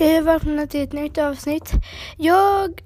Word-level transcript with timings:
Hej 0.00 0.18
och 0.20 0.26
välkomna 0.26 0.66
till 0.66 0.80
ett 0.82 0.92
nytt 0.92 1.18
avsnitt. 1.18 1.72
Jag 2.16 2.82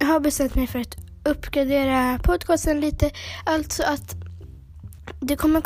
har 0.00 0.20
bestämt 0.20 0.54
mig 0.54 0.66
för 0.66 0.78
att 0.78 0.96
uppgradera 1.24 2.18
podcasten 2.22 2.80
lite. 2.80 3.10
Alltså 3.46 3.82
att 3.82 4.16
det 5.20 5.36
kommer 5.36 5.62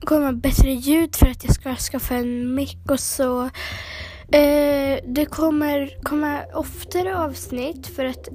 komma 0.00 0.32
bättre 0.32 0.70
ljud 0.70 1.16
för 1.16 1.26
att 1.26 1.44
jag 1.44 1.54
ska 1.54 1.74
skaffa 1.74 2.14
en 2.14 2.54
mick 2.54 2.90
och 2.90 3.00
så. 3.00 3.42
Eh, 4.32 4.98
det 5.06 5.26
kommer 5.30 6.02
komma 6.02 6.40
oftare 6.54 7.18
avsnitt 7.18 7.86
för 7.86 8.04
att 8.04 8.28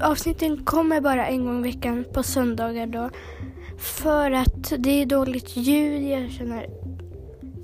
avsnitten 0.00 0.64
kommer 0.64 1.00
bara 1.00 1.26
en 1.26 1.44
gång 1.44 1.58
i 1.58 1.72
veckan 1.72 2.04
på 2.12 2.22
söndagar 2.22 2.86
då. 2.86 3.10
För 3.78 4.30
att 4.30 4.72
det 4.78 5.02
är 5.02 5.06
dåligt 5.06 5.56
ljud. 5.56 6.02
Jag 6.02 6.30
känner 6.30 6.66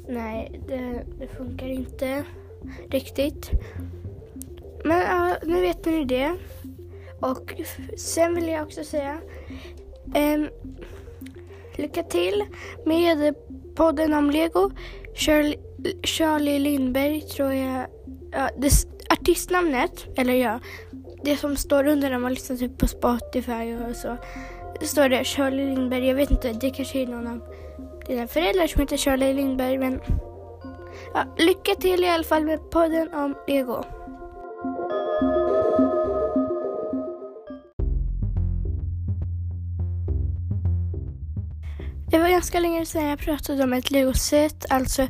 nej, 0.08 0.60
det, 0.68 1.04
det 1.18 1.36
funkar 1.36 1.66
inte 1.66 2.24
riktigt. 2.90 3.50
Men 4.84 4.98
ja, 4.98 5.36
nu 5.42 5.60
vet 5.60 5.84
ni 5.84 6.04
det. 6.04 6.32
Och 7.20 7.54
sen 7.96 8.34
vill 8.34 8.48
jag 8.48 8.66
också 8.66 8.84
säga 8.84 9.20
ehm, 10.14 10.48
lycka 11.76 12.02
till 12.02 12.44
med 12.84 13.34
podden 13.74 14.12
om 14.12 14.30
Lego. 14.30 14.70
Charlie, 15.14 15.58
Charlie 16.02 16.58
Lindberg 16.58 17.20
tror 17.20 17.52
jag, 17.52 17.86
ja, 18.32 18.50
det, 18.58 18.70
artistnamnet, 19.10 20.06
eller 20.16 20.34
ja, 20.34 20.60
det 21.22 21.36
som 21.36 21.56
står 21.56 21.86
under 21.86 22.10
när 22.10 22.18
man 22.18 22.34
lyssnar 22.34 22.56
typ 22.56 22.78
på 22.78 22.86
Spotify 22.88 23.76
och 23.90 23.96
så. 23.96 24.16
Det 24.80 24.86
står 24.86 25.08
det 25.08 25.24
Charlie 25.24 25.64
Lindberg, 25.64 26.06
jag 26.06 26.14
vet 26.14 26.30
inte, 26.30 26.52
det 26.52 26.70
kanske 26.70 27.02
är 27.02 27.06
någon 27.06 27.26
av 27.26 27.40
dina 28.06 28.26
föräldrar 28.26 28.66
som 28.66 28.80
heter 28.80 28.96
Charlie 28.96 29.32
Lindberg 29.32 29.78
men 29.78 30.00
ja, 31.14 31.24
lycka 31.38 31.74
till 31.74 32.04
i 32.04 32.08
alla 32.08 32.24
fall 32.24 32.44
med 32.44 32.70
podden 32.70 33.14
om 33.14 33.34
Lego. 33.46 33.84
Det 42.10 42.18
var 42.18 42.28
ganska 42.28 42.60
länge 42.60 42.86
sedan 42.86 43.04
jag 43.04 43.18
pratade 43.18 43.64
om 43.64 43.72
ett 43.72 43.90
legoset, 43.90 44.66
alltså 44.70 45.08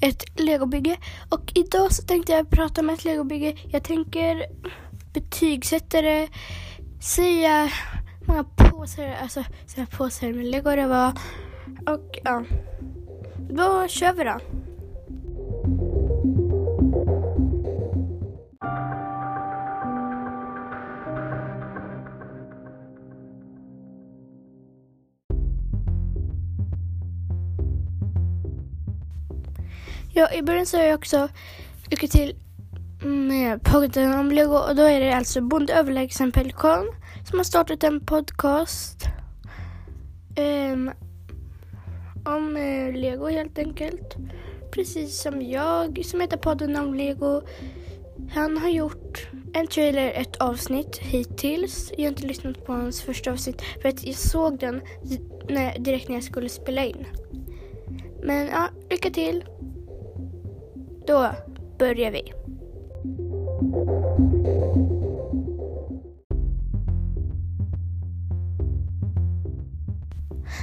ett 0.00 0.40
legobygge. 0.40 0.96
Och 1.28 1.52
idag 1.54 1.92
så 1.92 2.02
tänkte 2.02 2.32
jag 2.32 2.50
prata 2.50 2.80
om 2.80 2.90
ett 2.90 3.04
legobygge. 3.04 3.56
Jag 3.68 3.84
tänker 3.84 4.46
betygsätta 5.12 6.02
det, 6.02 6.28
säga 7.00 7.70
hur 8.20 8.26
många 8.26 8.44
påsar, 8.44 9.16
alltså 9.22 9.44
så 9.66 9.80
här 9.80 9.86
påsar 9.86 10.32
med 10.32 10.46
lego 10.46 10.70
det 10.70 10.86
var. 10.86 11.12
Och 11.86 12.18
ja, 12.24 12.44
då 13.50 13.88
kör 13.88 14.12
vi 14.12 14.24
då. 14.24 14.38
Ja, 30.12 30.32
i 30.32 30.42
början 30.42 30.66
sa 30.66 30.82
jag 30.82 30.94
också 30.94 31.28
lycka 31.90 32.06
till 32.06 32.36
med 33.04 33.62
podden 33.62 34.18
om 34.18 34.30
Lego 34.30 34.56
och 34.56 34.76
då 34.76 34.82
är 34.82 35.00
det 35.00 35.12
alltså 35.12 35.40
Bonde 35.40 35.74
överlägsen 35.74 36.32
pelikan 36.32 36.86
som 37.28 37.38
har 37.38 37.44
startat 37.44 37.84
en 37.84 38.00
podcast 38.00 39.04
um, 40.38 40.90
om 42.24 42.56
uh, 42.56 42.94
Lego 42.94 43.28
helt 43.28 43.58
enkelt. 43.58 44.16
Precis 44.72 45.22
som 45.22 45.42
jag 45.42 46.04
som 46.04 46.20
heter 46.20 46.36
podden 46.36 46.76
om 46.76 46.94
Lego. 46.94 47.42
Han 48.34 48.56
har 48.56 48.68
gjort 48.68 49.28
en 49.54 49.66
trailer, 49.66 50.12
ett 50.14 50.36
avsnitt 50.36 50.96
hittills. 50.96 51.92
Jag 51.96 52.04
har 52.04 52.08
inte 52.08 52.26
lyssnat 52.26 52.64
på 52.66 52.72
hans 52.72 53.02
första 53.02 53.32
avsnitt 53.32 53.62
för 53.82 53.88
att 53.88 54.04
jag 54.04 54.14
såg 54.14 54.58
den 54.58 54.80
när, 55.48 55.78
direkt 55.78 56.08
när 56.08 56.16
jag 56.16 56.24
skulle 56.24 56.48
spela 56.48 56.84
in. 56.84 57.06
Men 58.22 58.46
ja, 58.46 58.68
lycka 58.90 59.10
till. 59.10 59.44
Då 61.08 61.30
börjar 61.78 62.10
vi. 62.10 62.32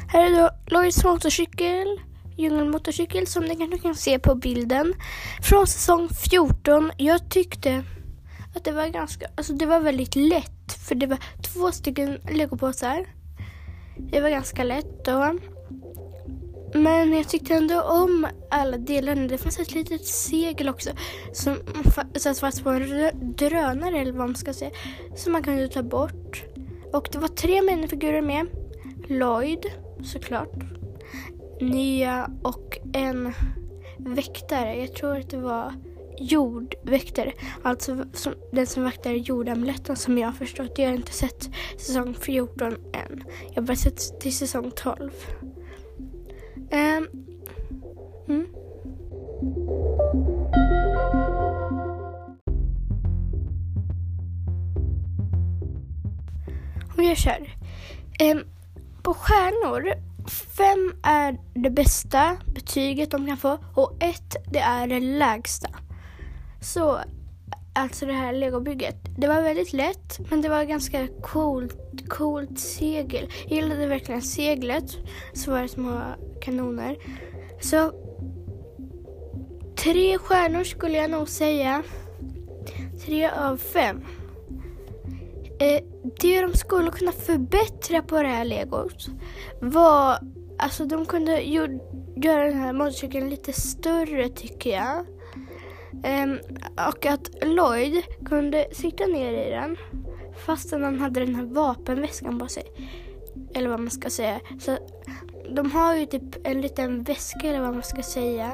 Här 0.08 0.26
är 0.26 0.42
då 0.42 0.50
Lois 0.66 1.04
motorcykel, 1.04 1.88
djungelmotorcykel 2.38 3.28
som 3.28 3.44
ni 3.44 3.56
kanske 3.56 3.78
kan 3.78 3.96
se 3.96 4.20
på 4.20 4.36
bilden. 4.36 4.94
Från 5.42 5.68
säsong 5.68 6.10
14. 6.10 6.92
Jag 6.98 7.30
tyckte 7.30 7.84
att 8.56 8.64
det 8.64 8.72
var 8.72 8.88
ganska, 8.88 9.28
alltså 9.36 9.54
det 9.54 9.66
var 9.66 9.80
väldigt 9.80 10.16
lätt 10.16 10.74
för 10.88 10.96
det 10.96 11.08
var 11.08 11.20
två 11.42 11.72
stycken 11.72 12.20
legopåsar. 12.32 13.06
Det 13.98 14.22
var 14.22 14.30
ganska 14.30 14.64
lätt 14.64 15.06
då. 15.06 15.40
Men 16.76 17.14
jag 17.14 17.30
tyckte 17.30 17.54
ändå 17.54 17.82
om 17.82 18.28
alla 18.50 18.78
delarna. 18.78 19.28
Det 19.28 19.38
fanns 19.38 19.60
ett 19.60 19.74
litet 19.74 20.06
segel 20.06 20.70
också 20.70 20.90
som 21.34 21.58
satt 22.16 22.40
fast 22.40 22.64
på 22.64 22.70
en 22.70 23.12
drönare 23.38 24.00
eller 24.00 24.12
vad 24.12 24.28
man 24.28 24.36
ska 24.36 24.54
säga. 24.54 24.72
Som 25.16 25.34
man 25.34 25.44
kunde 25.44 25.68
ta 25.68 25.84
bort. 25.84 26.44
Och 26.94 27.10
det 27.12 27.18
var 27.18 27.28
tre 27.28 27.62
minifigurer 27.62 28.22
med. 28.22 28.48
Lloyd, 29.08 29.66
såklart. 30.04 30.54
Nya 31.62 32.30
och 32.44 32.78
en 32.94 33.34
väktare. 33.98 34.76
Jag 34.76 34.96
tror 34.96 35.18
att 35.18 35.30
det 35.30 35.38
var 35.38 35.74
jordväktare. 36.20 37.34
Alltså 37.64 38.06
som, 38.14 38.34
den 38.52 38.68
som 38.68 38.84
vaktar 38.84 39.12
jordamuletten 39.12 39.96
som 39.96 40.18
jag 40.18 40.28
har 40.28 40.34
förstått. 40.34 40.80
Jag 40.80 40.88
har 40.88 40.96
inte 40.96 41.14
sett 41.14 41.50
säsong 41.78 42.14
14 42.14 42.74
än. 42.74 43.24
Jag 43.48 43.56
har 43.56 43.62
bara 43.62 43.76
sett 43.76 44.20
till 44.20 44.38
säsong 44.38 44.72
12. 44.76 45.12
Um, 46.76 47.08
mm. 48.28 48.48
Om 56.98 57.04
jag 57.04 57.18
kör. 57.18 57.58
Um, 58.22 58.44
på 59.04 59.14
stjärnor, 59.14 59.94
fem 60.58 60.94
är 61.04 61.38
det 61.54 61.70
bästa 61.70 62.38
betyget 62.46 63.12
de 63.12 63.28
kan 63.28 63.38
få 63.38 63.58
och 63.74 64.04
ett 64.04 64.36
det 64.52 64.60
är 64.60 64.88
det 64.88 65.00
lägsta. 65.00 65.70
Så, 66.62 67.00
alltså 67.76 68.06
det 68.06 68.14
här 68.14 68.34
legobygget. 68.34 68.96
Det 69.18 69.28
var 69.28 69.42
väldigt 69.42 69.74
lätt 69.74 70.20
men 70.30 70.42
det 70.42 70.50
var 70.50 70.64
ganska 70.64 71.08
coolt, 71.22 72.10
coolt 72.10 72.60
segel. 72.60 73.30
Jag 73.48 73.52
gillade 73.52 73.88
verkligen 73.88 74.22
seglet. 74.22 74.98
Så 75.34 75.52
var 75.52 75.62
det 75.62 75.68
små 75.68 76.02
kanoner. 76.42 76.98
Så 77.62 77.92
tre 79.78 80.18
stjärnor 80.18 80.64
skulle 80.64 80.98
jag 80.98 81.12
nog 81.12 81.30
säga. 81.30 81.84
Tre 83.06 83.30
av 83.30 83.58
fem. 83.58 84.02
Eh, 85.60 85.84
det 86.22 86.42
de 86.42 86.54
skulle 86.54 86.92
kunna 86.92 87.12
förbättra 87.12 88.02
på 88.02 88.22
det 88.22 88.28
här 88.28 88.46
legot 88.46 89.08
var, 89.62 90.18
alltså 90.60 90.86
de 90.86 91.06
kunde 91.06 91.42
ju, 91.42 91.80
göra 92.16 92.44
den 92.44 92.60
här 92.60 92.74
motorcykeln 92.74 93.30
lite 93.30 93.54
större 93.54 94.30
tycker 94.30 94.70
jag. 94.70 95.06
Ehm, 96.04 96.40
och 96.90 97.06
att 97.06 97.30
Lloyd 97.44 98.04
kunde 98.26 98.68
sitta 98.72 99.06
ner 99.06 99.48
i 99.48 99.50
den 99.50 99.78
fastän 100.46 100.84
han 100.84 101.00
hade 101.00 101.20
den 101.20 101.36
här 101.36 101.44
vapenväskan 101.46 102.40
på 102.40 102.48
sig. 102.48 102.64
Eller 103.54 103.70
vad 103.70 103.80
man 103.80 103.90
ska 103.90 104.10
säga. 104.10 104.40
Så 104.60 104.78
de 105.50 105.72
har 105.72 105.96
ju 105.96 106.06
typ 106.06 106.48
en 106.48 106.62
liten 106.62 107.04
väska 107.04 107.48
eller 107.48 107.62
vad 107.62 107.74
man 107.74 107.84
ska 107.84 108.04
säga. 108.04 108.52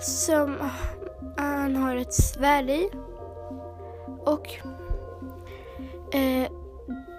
Som 0.00 0.56
ah, 0.60 1.42
han 1.42 1.76
har 1.76 1.96
ett 1.96 2.14
svärd 2.14 2.70
i. 2.70 2.90
Och 4.26 4.48
eh, 6.14 6.50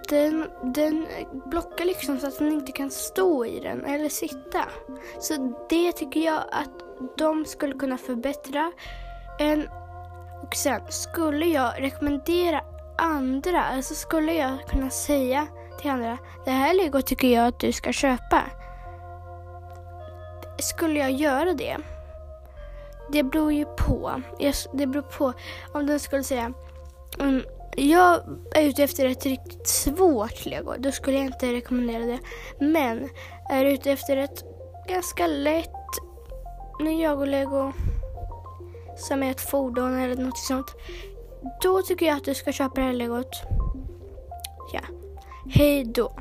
den, 0.10 0.46
den 0.74 1.08
blockar 1.46 1.86
liksom 1.86 2.20
så 2.20 2.28
att 2.28 2.40
han 2.40 2.52
inte 2.52 2.72
kan 2.72 2.92
stå 2.92 3.46
i 3.46 3.60
den 3.60 3.86
eller 3.86 4.10
sitta. 4.10 4.66
Så 5.20 5.56
det 5.70 5.92
tycker 5.92 6.20
jag 6.20 6.44
att 6.52 6.72
de 7.18 7.46
skulle 7.46 7.74
kunna 7.74 7.98
förbättra. 7.98 8.72
En, 9.40 9.70
och 10.42 10.56
sen 10.56 10.82
skulle 10.90 11.46
jag 11.46 11.74
rekommendera 11.78 12.62
andra, 12.98 13.64
alltså 13.64 13.96
skulle 13.96 14.34
jag 14.34 14.58
kunna 14.70 14.90
säga 14.90 15.48
till 15.82 15.92
andra, 15.92 16.18
det 16.46 16.52
här 16.52 16.74
lego 16.74 17.02
tycker 17.02 17.28
jag 17.28 17.48
att 17.48 17.60
du 17.60 17.72
ska 17.72 17.92
köpa. 17.92 18.42
Skulle 20.60 21.00
jag 21.00 21.12
göra 21.12 21.54
det? 21.54 21.78
Det 23.12 23.24
beror 23.24 23.54
ju 23.54 23.66
på. 23.66 24.22
Det 24.74 24.88
beror 24.88 25.02
på 25.02 25.34
om 25.74 25.88
den 25.88 26.00
skulle 26.00 26.24
säga 26.24 26.54
um, 27.20 27.44
jag 27.76 28.22
är 28.56 28.64
ute 28.64 28.84
efter 28.84 29.06
ett 29.06 29.26
riktigt 29.26 29.68
svårt 29.68 30.46
lego. 30.46 30.74
Då 30.78 30.92
skulle 30.92 31.18
jag 31.18 31.26
inte 31.26 31.54
rekommendera 31.54 32.06
det. 32.06 32.20
Men 32.60 33.10
är 33.50 33.66
du 33.66 33.72
ute 33.72 33.92
efter 33.92 34.18
ett 34.18 34.44
ganska 34.88 35.28
lätt 35.28 35.70
Ninjago 36.80 37.26
lego 37.26 37.74
som 39.00 39.24
är 39.24 39.32
ett 39.32 39.42
fordon 39.42 40.00
eller 40.00 40.24
något 40.24 40.38
sånt. 40.38 40.76
Då 41.62 41.82
tycker 41.82 42.06
jag 42.06 42.18
att 42.18 42.26
du 42.26 42.34
ska 42.34 42.52
köpa 42.52 42.82
det 42.82 42.88
här 42.88 42.94
legot. 42.94 43.42
Ja. 44.74 44.82
Hej 45.46 45.84
då. 45.84 46.12